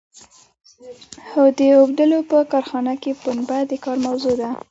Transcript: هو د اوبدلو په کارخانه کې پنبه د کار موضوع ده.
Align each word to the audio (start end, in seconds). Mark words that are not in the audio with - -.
هو 1.31 1.43
د 1.57 1.59
اوبدلو 1.79 2.19
په 2.31 2.37
کارخانه 2.51 2.93
کې 3.01 3.11
پنبه 3.21 3.57
د 3.69 3.71
کار 3.83 3.97
موضوع 4.07 4.33
ده. 4.41 4.49